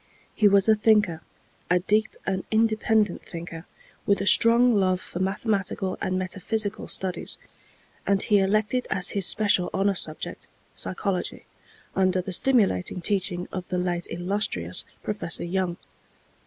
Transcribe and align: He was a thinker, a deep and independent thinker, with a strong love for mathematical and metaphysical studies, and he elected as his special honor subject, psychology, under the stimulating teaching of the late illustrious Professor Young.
He 0.33 0.47
was 0.47 0.67
a 0.67 0.73
thinker, 0.73 1.21
a 1.69 1.77
deep 1.77 2.15
and 2.25 2.43
independent 2.49 3.23
thinker, 3.23 3.67
with 4.07 4.19
a 4.19 4.25
strong 4.25 4.73
love 4.75 4.99
for 4.99 5.19
mathematical 5.19 5.95
and 6.01 6.17
metaphysical 6.17 6.87
studies, 6.87 7.37
and 8.07 8.23
he 8.23 8.39
elected 8.39 8.87
as 8.89 9.11
his 9.11 9.27
special 9.27 9.69
honor 9.75 9.93
subject, 9.93 10.47
psychology, 10.73 11.45
under 11.95 12.19
the 12.19 12.33
stimulating 12.33 12.99
teaching 12.99 13.47
of 13.51 13.63
the 13.69 13.77
late 13.77 14.07
illustrious 14.09 14.85
Professor 15.03 15.43
Young. 15.43 15.77